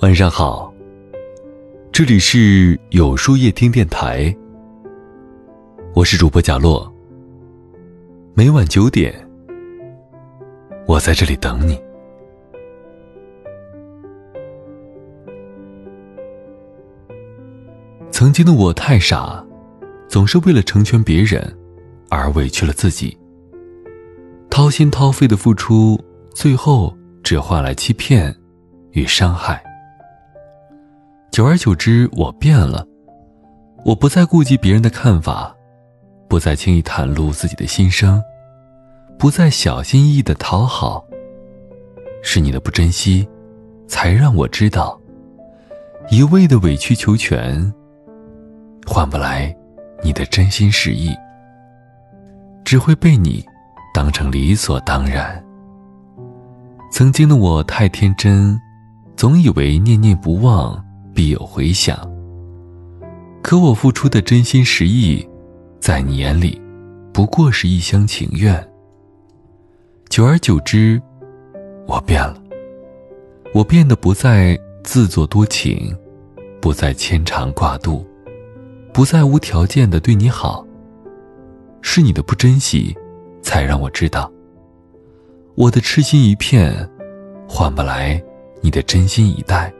[0.00, 0.70] 晚上好，
[1.90, 4.34] 这里是有书夜听电台，
[5.94, 6.92] 我是主播贾洛。
[8.34, 9.26] 每晚九点，
[10.86, 11.80] 我在这里等你。
[18.10, 19.42] 曾经的我太傻，
[20.08, 21.42] 总是为了成全别人
[22.10, 23.16] 而委屈了自己，
[24.50, 25.98] 掏心掏肺的付出，
[26.34, 28.36] 最后只换来欺骗
[28.90, 29.62] 与伤害。
[31.36, 32.82] 久而久之，我变了，
[33.84, 35.54] 我不再顾及别人的看法，
[36.30, 38.22] 不再轻易袒露自己的心声，
[39.18, 41.04] 不再小心翼翼的讨好。
[42.22, 43.28] 是你的不珍惜，
[43.86, 44.98] 才让我知道，
[46.10, 47.70] 一味的委曲求全，
[48.86, 49.54] 换不来
[50.02, 51.14] 你的真心实意，
[52.64, 53.44] 只会被你
[53.92, 55.44] 当成理所当然。
[56.90, 58.58] 曾经的我太天真，
[59.18, 60.82] 总以为念念不忘。
[61.16, 61.98] 必有回响。
[63.42, 65.26] 可我付出的真心实意，
[65.80, 66.60] 在你眼里，
[67.10, 68.54] 不过是一厢情愿。
[70.10, 71.00] 久而久之，
[71.86, 72.40] 我变了。
[73.54, 75.96] 我变得不再自作多情，
[76.60, 78.06] 不再牵肠挂肚，
[78.92, 80.66] 不再无条件的对你好。
[81.80, 82.94] 是你的不珍惜，
[83.40, 84.30] 才让我知道，
[85.54, 86.86] 我的痴心一片，
[87.48, 88.22] 换不来
[88.60, 89.72] 你的真心以待。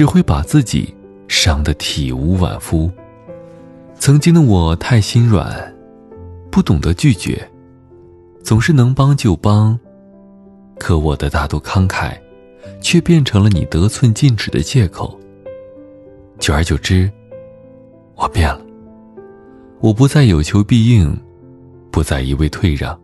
[0.00, 0.94] 只会把自己
[1.28, 2.90] 伤得体无完肤。
[3.98, 5.70] 曾经的我太心软，
[6.50, 7.46] 不懂得拒绝，
[8.42, 9.78] 总是能帮就帮。
[10.78, 12.18] 可我的大度慷慨，
[12.80, 15.20] 却变成了你得寸进尺的借口。
[16.38, 17.12] 久而久之，
[18.14, 18.62] 我变了。
[19.80, 21.14] 我不再有求必应，
[21.90, 22.98] 不再一味退让，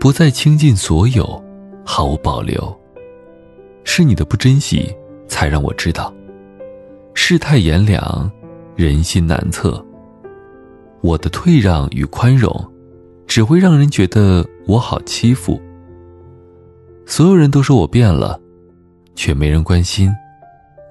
[0.00, 1.40] 不再倾尽所有，
[1.84, 2.76] 毫无保留。
[3.84, 4.92] 是你的不珍惜。
[5.30, 6.12] 才让我知道，
[7.14, 8.30] 世态炎凉，
[8.76, 9.82] 人心难测。
[11.00, 12.52] 我的退让与宽容，
[13.26, 15.58] 只会让人觉得我好欺负。
[17.06, 18.38] 所有人都说我变了，
[19.14, 20.12] 却没人关心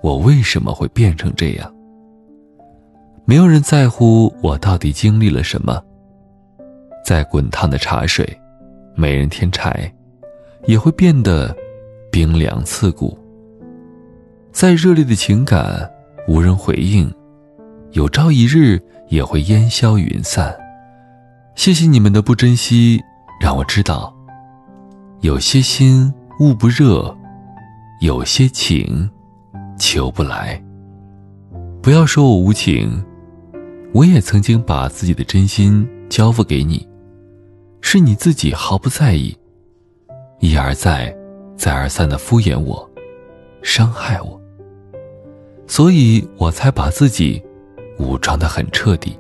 [0.02, 1.72] 我为什么会变成这样。
[3.26, 5.80] 没有人在乎我到底经历了什么。
[7.06, 8.26] 再滚烫的茶水，
[8.96, 9.94] 没人添柴，
[10.66, 11.56] 也会变得
[12.12, 13.18] 冰凉刺骨。
[14.52, 15.90] 再热烈的情感，
[16.28, 17.12] 无人回应，
[17.92, 20.56] 有朝一日也会烟消云散。
[21.56, 23.00] 谢谢你们的不珍惜，
[23.40, 24.14] 让我知道，
[25.22, 27.16] 有些心捂不热，
[28.02, 29.10] 有些情
[29.78, 30.62] 求不来。
[31.82, 33.04] 不要说我无情，
[33.94, 36.86] 我也曾经把自己的真心交付给你，
[37.82, 39.38] 是你自己毫不在意，
[40.40, 41.16] 一而再，
[41.56, 42.89] 再而三的敷衍我，
[43.62, 44.40] 伤害我。
[45.68, 47.42] 所以我才把自己
[48.00, 49.18] 武装的很彻底。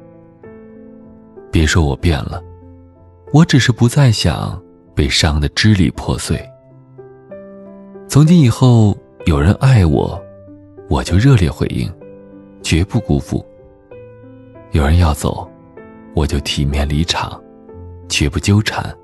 [1.52, 2.44] 别说我变了，
[3.32, 4.62] 我只是不再想
[4.96, 6.40] 被伤的支离破碎。
[8.08, 10.20] 从今以后，有人爱我，
[10.90, 11.92] 我就热烈回应，
[12.64, 13.46] 绝不辜负；
[14.72, 15.48] 有人要走，
[16.16, 17.40] 我就体面离场，
[18.08, 18.96] 绝不纠缠。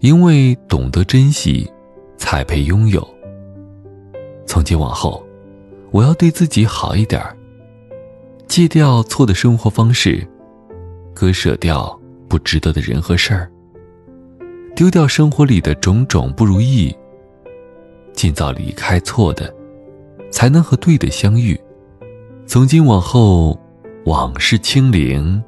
[0.00, 1.70] 因为懂得珍惜，
[2.16, 3.06] 才配拥有。
[4.58, 5.24] 从今往后。
[5.92, 7.36] 我要对自己好一点儿，
[8.48, 10.26] 戒掉错的生活方式，
[11.14, 11.96] 割舍掉
[12.26, 13.48] 不值得的人和事儿，
[14.74, 16.92] 丢掉生活里的种种不如意，
[18.12, 19.54] 尽早离开错的，
[20.28, 21.56] 才能和对的相遇。
[22.44, 23.56] 从今往后，
[24.06, 25.40] 往事清零，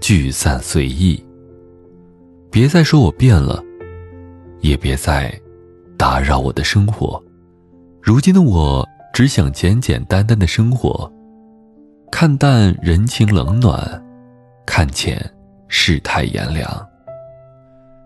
[0.00, 1.24] 聚散随意。
[2.50, 3.62] 别再说我变了，
[4.60, 5.32] 也别再
[5.96, 7.22] 打扰我的生活。
[8.06, 8.88] 如今的我。
[9.12, 11.10] 只想简简单单的生活，
[12.12, 14.04] 看淡人情冷暖，
[14.66, 15.18] 看浅
[15.68, 16.86] 世态炎凉。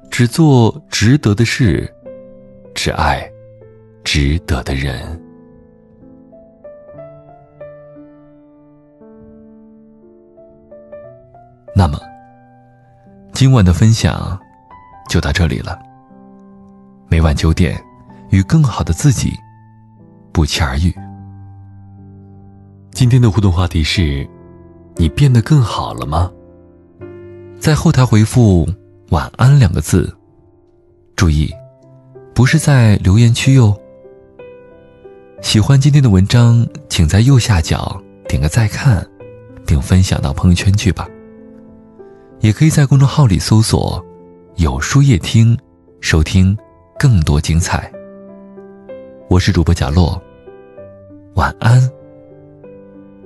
[0.09, 1.93] 只做值得的事，
[2.77, 3.29] 只爱
[4.05, 5.21] 值得的人。
[11.75, 11.99] 那么，
[13.33, 14.39] 今晚的分享
[15.09, 15.77] 就到这里了。
[17.09, 17.77] 每晚九点，
[18.31, 19.33] 与更好的自己。
[20.33, 20.95] 不期而遇。
[22.93, 24.29] 今天的互动话题是：
[24.97, 26.31] 你变得更好了吗？
[27.59, 28.69] 在后台回复
[29.11, 30.15] “晚安”两个字，
[31.17, 31.51] 注意，
[32.35, 33.75] 不是在留言区哟。
[35.43, 39.07] 喜欢今天的文章，请在右下角点个再看，
[39.67, 41.09] 并分享到朋友圈去吧。
[42.41, 44.05] 也可以在公众号里搜索
[44.57, 45.57] “有书夜听”，
[46.01, 46.57] 收听
[46.99, 47.91] 更多精彩。
[49.31, 50.21] 我是主播贾洛，
[51.37, 51.81] 晚安，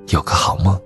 [0.08, 0.78] 有个好梦。